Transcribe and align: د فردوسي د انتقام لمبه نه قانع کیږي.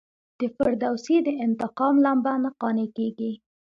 د 0.39 0.41
فردوسي 0.55 1.17
د 1.27 1.29
انتقام 1.45 1.95
لمبه 2.05 2.33
نه 2.43 2.49
قانع 2.61 2.87
کیږي. 2.97 3.31